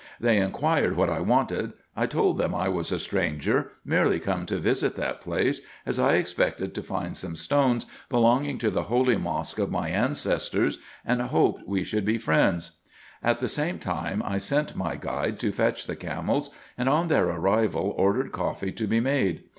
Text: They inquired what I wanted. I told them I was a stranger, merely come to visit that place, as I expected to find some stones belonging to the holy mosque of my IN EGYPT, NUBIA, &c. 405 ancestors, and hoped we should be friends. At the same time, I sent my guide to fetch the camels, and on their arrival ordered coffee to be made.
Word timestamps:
They 0.19 0.39
inquired 0.39 0.97
what 0.97 1.11
I 1.11 1.19
wanted. 1.19 1.73
I 1.95 2.07
told 2.07 2.39
them 2.39 2.55
I 2.55 2.67
was 2.67 2.91
a 2.91 2.97
stranger, 2.97 3.69
merely 3.85 4.19
come 4.19 4.47
to 4.47 4.57
visit 4.57 4.95
that 4.95 5.21
place, 5.21 5.61
as 5.85 5.99
I 5.99 6.15
expected 6.15 6.73
to 6.73 6.81
find 6.81 7.15
some 7.15 7.35
stones 7.35 7.85
belonging 8.09 8.57
to 8.57 8.71
the 8.71 8.85
holy 8.89 9.17
mosque 9.17 9.59
of 9.59 9.69
my 9.69 9.89
IN 9.89 9.93
EGYPT, 9.93 9.93
NUBIA, 10.01 10.15
&c. 10.15 10.23
405 10.23 10.33
ancestors, 10.33 10.85
and 11.05 11.21
hoped 11.21 11.67
we 11.67 11.83
should 11.83 12.05
be 12.05 12.17
friends. 12.17 12.71
At 13.21 13.41
the 13.41 13.47
same 13.47 13.77
time, 13.77 14.23
I 14.25 14.39
sent 14.39 14.75
my 14.75 14.95
guide 14.95 15.37
to 15.37 15.51
fetch 15.51 15.85
the 15.85 15.95
camels, 15.95 16.49
and 16.79 16.89
on 16.89 17.07
their 17.07 17.27
arrival 17.29 17.93
ordered 17.95 18.31
coffee 18.31 18.71
to 18.71 18.87
be 18.87 18.99
made. 18.99 19.43